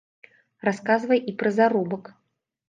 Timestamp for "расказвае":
0.67-1.19